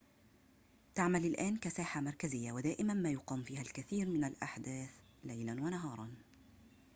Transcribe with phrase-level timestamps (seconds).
[0.95, 4.89] تعمل الآن كساحة مركزية ودائماً ما يقام فيها الكثير من الأحداث
[5.23, 6.09] ليلاً ونهاراً